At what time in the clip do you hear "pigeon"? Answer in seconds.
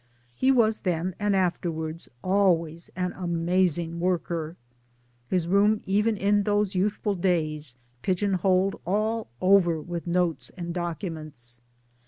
8.01-8.33